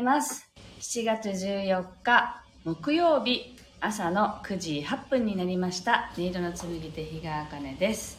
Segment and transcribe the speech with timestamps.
[0.00, 0.50] います。
[0.80, 6.10] 7月14日木曜日朝の9時8分になりました。
[6.16, 8.18] 音色の紡手日川茜です。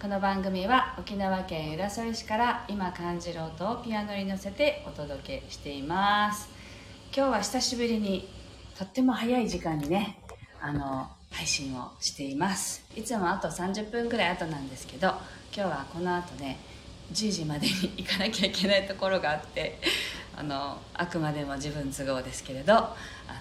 [0.00, 6.50] この番組は沖縄県浦添市から今感じる音をピアノに乗せてお届けしています。
[7.16, 8.28] 今日は久しぶりに
[8.78, 10.18] とっても早い時間にね、
[10.60, 12.84] あの、配信をしています。
[12.94, 15.18] いつもあと30分くらい後なんですけど、今
[15.54, 16.58] 日はこの後ね、
[17.12, 19.78] 10時までに行かなきゃいけないところがあって
[20.36, 22.94] あのあくまでも自分都合ですけれどあ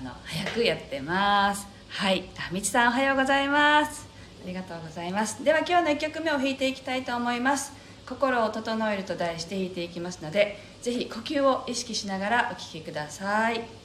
[0.04, 1.68] の早くやってます。
[1.90, 2.24] はい。
[2.52, 4.08] みちさんおはようございます。
[4.44, 5.44] ありがとうございます。
[5.44, 7.74] では今日の1曲目を弾いていきたいと思います。
[8.06, 13.81] 心を整えると題して弾いていきますので是非呼吸を意識しながらお聴きください。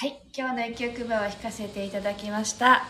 [0.00, 2.84] はい今日の1曲目を弾かせていただきました。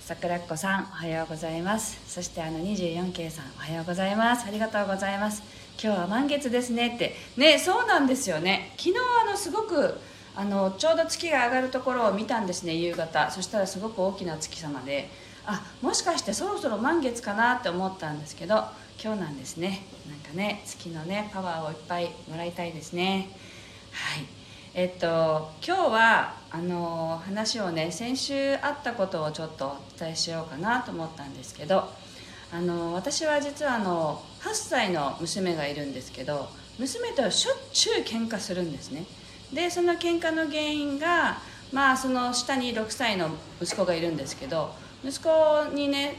[0.00, 2.00] 桜子さんおはようございます。
[2.06, 4.46] そしてあの 24K さんおはようございます。
[4.46, 5.42] ありがとうございます。
[5.82, 6.94] 今日は満月ですね。
[6.94, 7.16] って。
[7.36, 8.74] ねそうなんですよね。
[8.76, 8.94] 昨日
[9.26, 9.98] あのすごく
[10.36, 13.28] あのちょうど月が上がるところを見たんですね夕方。
[13.32, 15.10] そしたらすごく大きな月様で。
[15.44, 18.66] あもしかしてそろそろ満月かなって思ったんですけど
[19.02, 19.80] 今日なんですね。
[20.08, 23.30] なんかね月のねパワーをいっぱいもらいたいですね。
[23.90, 24.41] はい。
[24.74, 31.90] えっと今日はあの話をね先週あったことをちょっとお伝えしようかなと思ったんですけど
[32.50, 36.48] あの私は実はあの8歳の娘がいるんですけど
[36.78, 39.04] 娘としょっちゅう喧嘩するんですね。
[39.52, 41.36] でその喧嘩の原因が
[41.70, 43.28] まあその下に6歳の
[43.60, 44.74] 息子がいるんですけど
[45.04, 46.16] 息子にね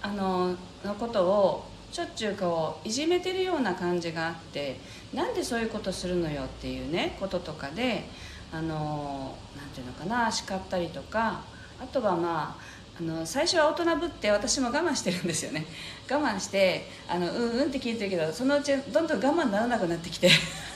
[0.00, 0.54] あの
[0.84, 1.64] のことを
[1.96, 4.78] しょっちゅうこういじめてるような感じがあって
[5.14, 8.04] なんでそういうことするのよっていうねこととかで
[8.52, 11.40] あのなんていうのかな叱ったりとか
[11.80, 15.64] あとはまああの最初は大人ぶって私も我慢してるんですよね。
[16.10, 20.30] 我慢してあのうんうんって聞いてるけどそのうちどんどん我慢ならなくなってきて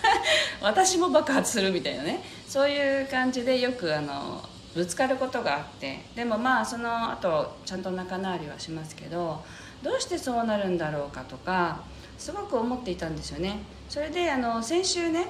[0.62, 2.22] 私も爆発するみたいなね。
[2.48, 4.42] そういう感じでよくあの
[4.74, 6.00] ぶつかることがあって。
[6.16, 9.44] でもまあその後ちゃんと仲直りはしますけど
[9.82, 11.82] どうしてそうなるんだろうかとか
[12.18, 13.60] すごく思っていたんですよね。
[13.88, 15.26] それであの先週ね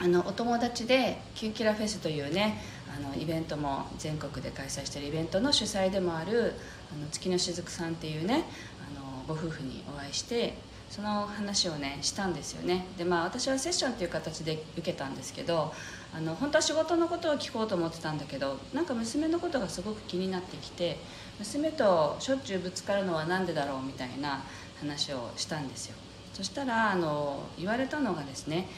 [0.00, 6.54] あのお友達でキュンキラフェスというねあのイベントも全国で開催しているイベントの主催でもある
[6.92, 8.44] あの月のしずくさんっていうね
[8.80, 10.54] あのご夫婦にお会いして
[10.92, 12.84] その話をねしたんですよね。
[12.98, 15.72] でまあ私はセッションっていう形で受けたんですけど
[16.14, 20.98] あの本当は仕事のことを聞こうと思ってたんだけどなんか娘のことがすごく気になってきて
[21.38, 24.44] 娘としょっちゅうぶつかるのは何でだろうみたいな
[24.80, 25.96] 話をしたんですよ。
[26.34, 28.68] そしたらあの言われたのがですね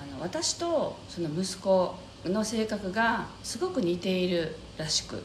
[0.00, 5.24] あの私とその息子の性格がすごく似ているらしく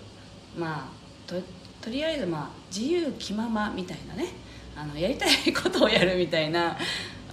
[0.57, 1.33] まあ
[1.81, 4.29] とりあえずまあ自由気ままみたいなね
[4.75, 6.77] あのやりたいことをやるみたいな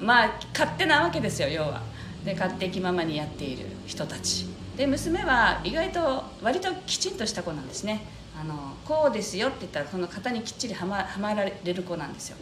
[0.00, 1.82] まあ勝手なわけですよ要は。
[2.24, 4.46] で勝手気ままにやっている人たち。
[4.76, 8.02] で娘は意外と割ときちんとした子なんですね。
[8.40, 12.36] あのこうですよって言ったらその型にきっちりはまはまられる子なんですよ。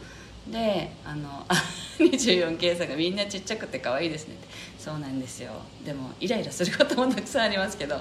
[0.50, 1.46] であの
[1.98, 4.48] 24K さんがみんなちっちゃくて可愛いですねって。
[4.78, 5.52] そうなんですよ。
[5.84, 8.00] でもイライラすることもたくさんありますけど。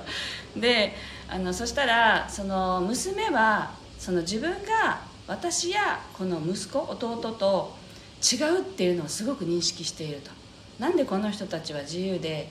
[0.56, 0.96] で
[1.28, 7.76] あのそしたらその娘はその自分が私やこの息子弟と
[8.22, 10.32] 違うっていうのをすごく認識していると。
[10.80, 12.50] なんでこの人たちは自由で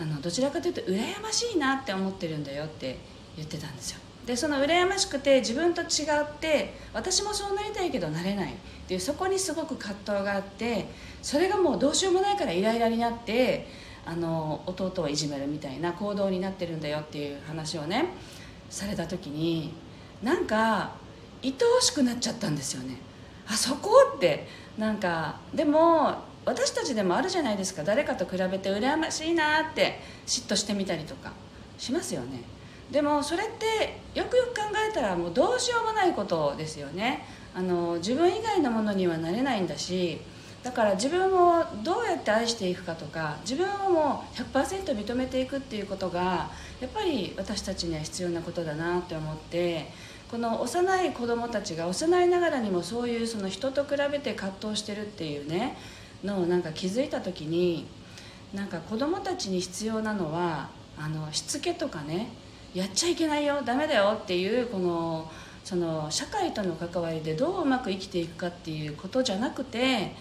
[0.00, 2.98] あのどちらかというと羨ましいなって思ってるんだよって
[3.36, 4.00] 言ってたんですよ。
[4.26, 10.86] でその羨ましくて自分と違って私もそうなりたいけどなれないっていうそこにすごく葛藤があって
[11.22, 13.66] それがもうどうしようもないからイライラになって
[14.04, 18.06] あの弟をいじめるみたいな行動になってるんだよっていう話をね
[18.68, 19.72] された時に
[20.22, 20.96] なんか
[21.42, 22.96] 愛おしくなっちゃったんですよね。
[23.46, 24.46] あそこって
[24.78, 26.14] なんかでも
[26.44, 27.82] 私たちでもあるじゃないですか。
[27.82, 31.32] 誰かと比べて羨ましいなって嫉妬してみたりとか
[31.78, 32.42] しますよね。
[32.90, 37.24] でもそれってよくよく考えたらもうどうしようもないことですよね。
[37.54, 40.20] あの自分以外のものにはなれないんだし
[40.62, 46.50] だから自分をどうやって愛していくかとか自分をもう100%認めていくっていうことが
[46.80, 49.90] やっぱり私たちには必要なことだなって思って
[50.30, 55.76] この幼い子供たちが幼いながらにもそういうその人と比べて葛藤してるっていうね
[56.22, 57.88] のをなんか気づいた時に
[58.54, 62.28] なんか子供たちに必要なのはあのしつけとかね
[62.74, 65.28] やっちゃいけないよダメだよっていうこの
[65.64, 70.14] その社会との関わりでどううまく生きていくかっていうことじゃなくて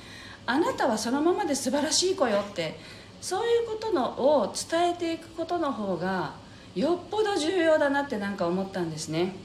[0.48, 2.80] あなたはそのままで素晴らしい子よって
[3.22, 6.34] そういうことのを伝えていくことの方が
[6.74, 9.36] よっぽど重要だなってなんか思ったんですね。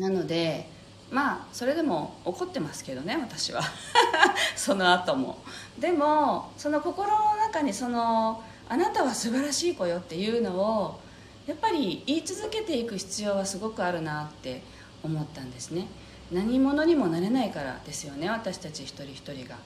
[0.00, 0.66] なので
[1.10, 3.60] まあそれでも怒ってますけどね私は。
[4.56, 5.38] その後も。
[5.78, 11.00] でもその心の中にそのあなたは素晴らしい子よっていうのを
[11.46, 14.62] やっぱり言い続けていく必要はすごくあるなって
[15.02, 15.86] 思ったんですね。
[16.32, 19.56] 何者にもなれないからですよね私たち一人一人が。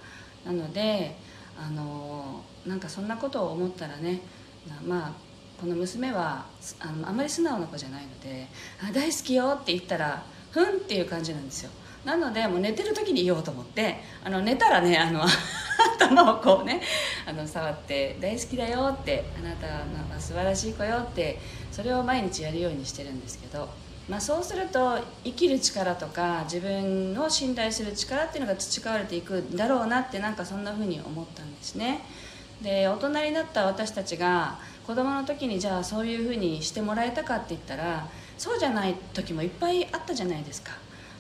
[0.45, 1.17] なので
[1.57, 4.21] あのなんかそんなことを思ったらね
[4.85, 5.13] まあ
[5.61, 6.47] この娘は
[6.81, 8.49] あのあまり素直な子じゃないので
[8.83, 11.71] 「あ大好きよ」って言ったら「ふん」っていう感じなんですよ。
[12.05, 15.25] なのでもう寝てる時に言おうと思ってあの寝たらねあの
[15.97, 16.83] 頭をこうね
[17.27, 21.41] あの触って「大好きだよ」って「あなたは素晴らしい子よ」って
[21.73, 23.69] それを毎日やるようにしてるんですけど、
[24.09, 32.03] まあ、そうすると生きる力とか自分を信頼する力っていうのが培われていくんだろうなってなんかそんな風に思ったんですね。
[32.63, 40.73] で大人になった私たちが子供の時にじゃあそういうふうにしてもらえたかって言ったらそうじゃない時もいっぱいあったじゃないですか。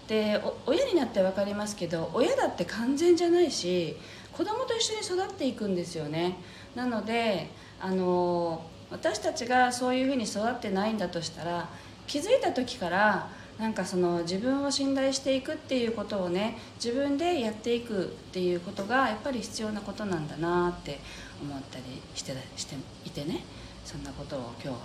[0.06, 3.96] で親になって分かりますけど親だって完全じゃないし
[4.32, 6.36] 子供と一緒に育っていくんですよね。
[6.74, 7.48] なので
[7.80, 11.68] あの私たちがそういうふうに育ってないんだとしたら
[12.06, 20.98] 気づいた時からなんかその自分を信頼していくっていうことをね自分でやっていくっていうことがやっぱり必要なことなんだなって
[21.40, 21.84] 思ったり
[22.14, 23.44] してしていてね。
[23.84, 24.76] そんなことを今日は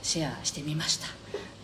[0.00, 1.08] シェアしてみました、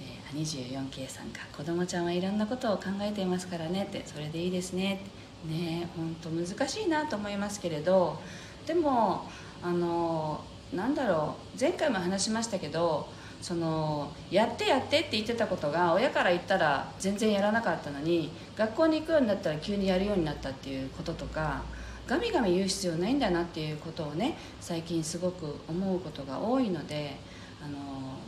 [0.02, 5.05] えー、24K さんが「子供ちゃんはいろんなことを考えていますからね」って「それでいいですね」
[5.47, 8.21] ってね本当難しいなと思いますけれど。
[8.67, 9.29] でも
[9.62, 11.59] あのなんだろう。
[11.59, 13.09] 前回も話しましたけど
[13.41, 21.63] そのやってやってって言ってたことが親から言ったら全然やらなかったのに学校に行くようになったら急にやるようになったっていうこととか
[22.07, 27.17] ガミガミ言う必要ないんだなっていうことをね最近すごく思うことが多いので
[27.65, 27.79] あの、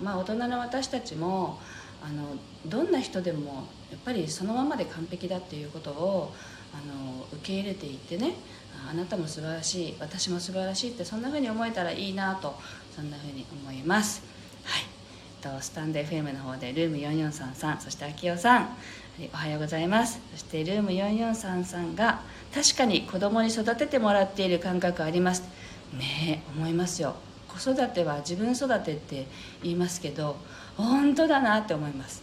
[0.02, 1.58] まあ、大人の私たちも
[2.02, 6.32] あのどんな人でもやっぱりそのままで完璧だっていうことを
[6.72, 8.34] あの受け入れていってね
[8.90, 12.54] あなたも素晴らしい私も素晴らしいってそんな風に思えたらいいなと
[12.94, 14.22] そんな風に思います。
[14.64, 14.91] はい。
[15.42, 18.76] と、スタンド FM の方でルーム4433そして秋代さん
[19.32, 20.20] おはようございます。
[20.32, 22.22] そしてルーム4433が
[22.54, 25.42] 確かに子供に育ててもらっている感覚あります。
[25.92, 27.16] ねえ思いますよ。
[27.48, 29.26] 子育ては自分育てって
[29.62, 30.36] 言いますけど
[30.76, 32.22] 本当だなって思います。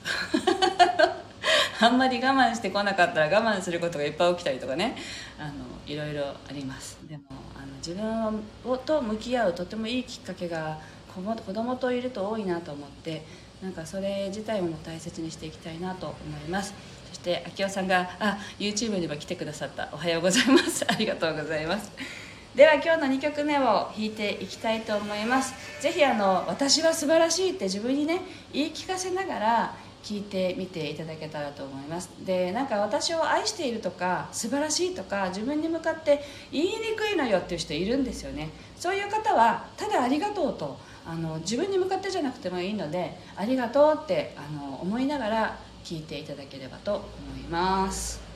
[1.82, 4.96] あんまり我慢してこなかったら我慢することがいっぱい起きたりとかね。
[5.38, 5.54] あの
[5.86, 6.98] いろいろあります。
[7.08, 7.24] でも
[7.56, 10.80] あの自分をと向き合うとてもいいきっかけが
[11.22, 13.24] 子供といると多いなと思って
[13.62, 16.74] なんかそれ自体も大切にしていきたいなと思います。
[17.10, 19.90] そして秋代さんがあ YouTube にも来てくださった。
[19.92, 20.86] おはようございます。
[20.90, 21.92] ありがとうございます。
[22.56, 25.54] では今日の2曲目を弾いていきたいと思います。
[25.82, 28.22] ぜひあの私は素晴らしいって自分にね
[28.54, 32.10] 言い聞かせながら聞いてみていただけたらと思います。
[32.26, 38.50] でなんか私を愛しているとか素晴らしいとか自分に向かって言いにくいのよっていう人いるんですよね。
[38.78, 48.29] そういう方はただありがとうとあの自分に向かってじゃなくてもいいのでありがとうってあの思いながら聞いていただければと思います。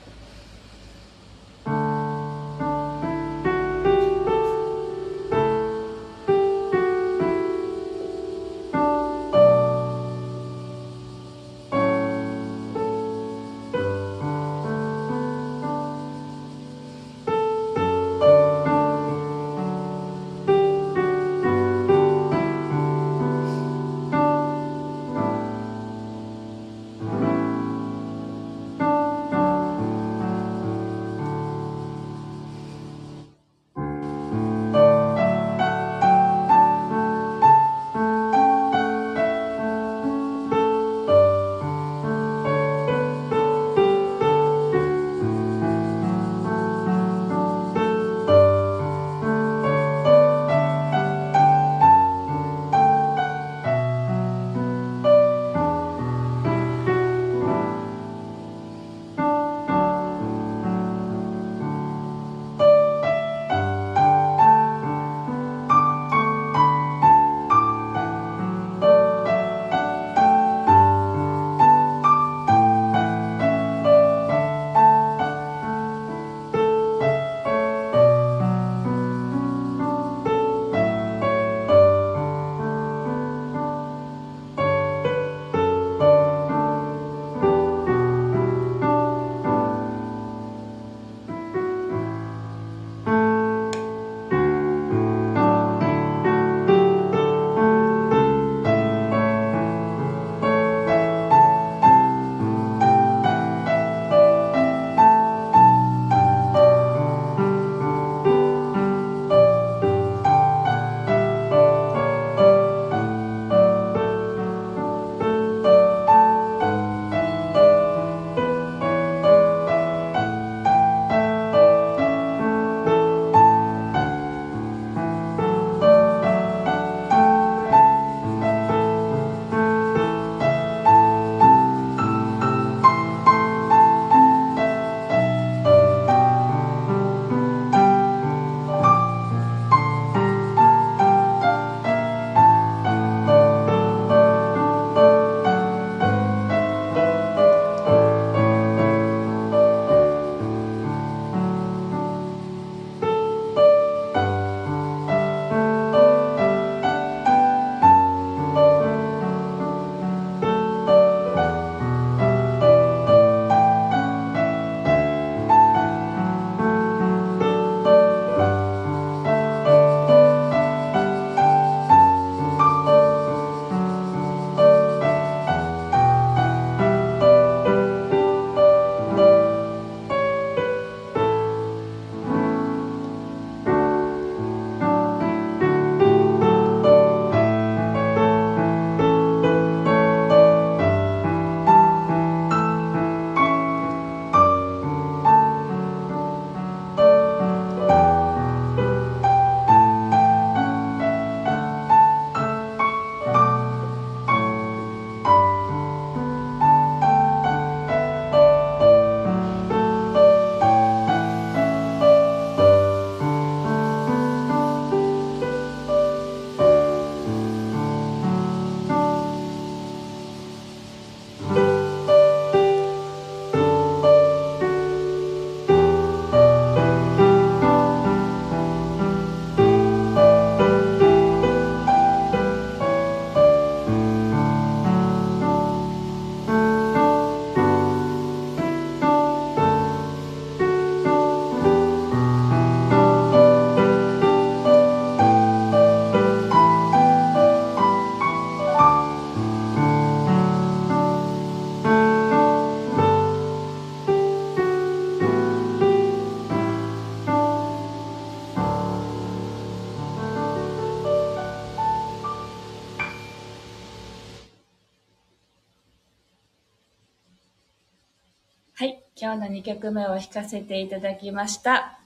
[269.23, 271.97] 今日の2曲目を弾かせていただきました。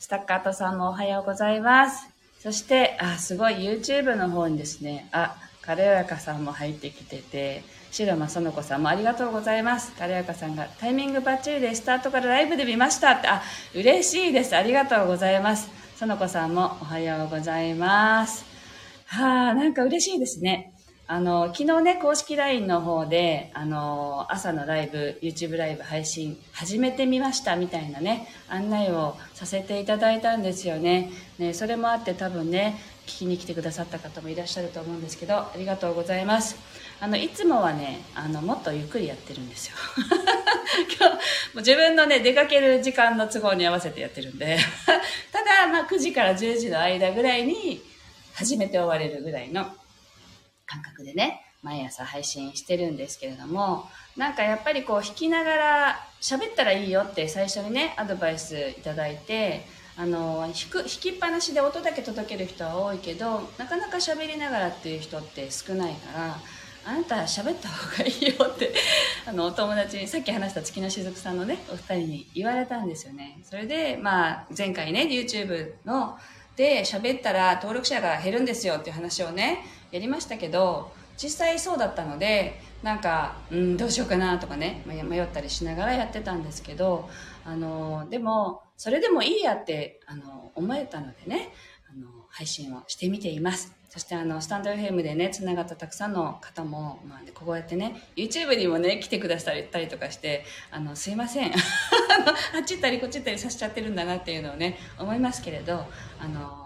[0.00, 2.08] スタッカートさんもおはようございます。
[2.40, 9.92] そして、あ、すごい YouTube の方にですね、あ、軽やかさんも入ってきてて、白間園子さんもありがとうございます。
[9.96, 13.42] 軽やかさんがタイミングバッチリでスタートからライブで見ましたって、あ、
[13.72, 14.56] 嬉しいです。
[14.56, 15.70] ありがとうございます。
[16.00, 18.44] 園子さんもおはようございます。
[19.04, 20.72] はあ、なんか嬉しいですね。
[21.08, 31.12] あの、昨日ね、公式 LINE の方で、あの、朝のライブ、YouTube ライブ配信始めてみましたみたいなね、案内をさせていただいたんですよね。
[31.38, 36.56] ね、それもあって多分ね、聞きに来てくださった方もいらっしゃると思うんですけど、ありがとうございます。
[36.98, 39.76] あの、いつもはね、あの、もっとゆっくりやってるんですよ。
[40.98, 41.18] 今日、も
[41.54, 44.58] う自分のね、出かける時間の都合に合わせてやってるんで、
[45.30, 47.80] ただ、まあ、9時から10時の間ぐらいに、
[48.36, 49.66] 始めて終われるぐらいの
[50.66, 59.64] 感覚でね、毎朝配信してるんですけれども、なんかやっぱりこう弾きながら喋ったらいいよって最初にね、アドバイスいただいて、
[59.98, 66.36] あの弾く弾きっぱなしで音だけ届ける人は多いけどなかなか喋りながらっていう人って少ないから
[66.84, 68.74] あなた喋った方がいいよって
[69.26, 73.38] あのお友達にさっき話した月のしずくさんのねお二人に言われたんですよね。
[73.42, 76.18] それでまあ前回ね YouTube の
[76.56, 79.64] で喋ったら登録者が減るんですよっていう話をね
[79.96, 87.08] やりましたけど実際そうだったのでなんかうんどうしようかなとかね迷ったりしながらやってたんですけど
[87.46, 91.48] あのでもそれでもいいやってあの思えたのでね
[91.90, 93.74] あの配信をしてみています。
[93.88, 101.52] そしてあのスタンド FM でねつながったたくさんの方も、まあ、ねこうやってね YouTube にもね来てくださったりとかしてあのすいません。
[102.54, 105.86] あっち行ったりこっち行ったりさせちゃってるんだなっていうのをね思いますけれど
[106.20, 106.65] あの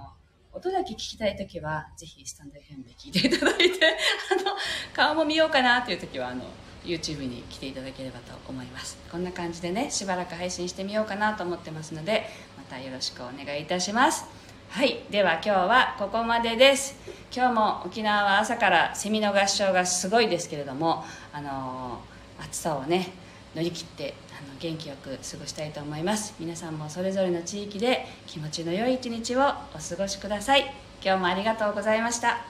[0.52, 3.96] 音だけ聞きたいときは、ぜひスタンド FM で聞いていただいて、
[4.32, 4.56] あの、
[4.92, 6.44] 顔も見ようかなっていうときは、あの、
[6.84, 8.98] YouTube に来ていただければと思います。
[9.12, 14.24] こんな感じでね、しばらく配信してみようかなと思ってますので、またよろしくお願いいたします。
[14.70, 15.04] はい。
[15.10, 16.96] では今日はここまでです。
[17.34, 23.12] 今日も沖縄は朝からセミの合唱がすごいですけれども、あのー、暑さをね、
[23.54, 26.34] 乗り切っての元気よく過ごしたいと思います。
[26.38, 29.44] 皆さんもそれぞれの地域で気持ちの良い一日をお
[29.78, 30.72] 過ごしください。
[31.02, 32.49] 今日もありがとうございました。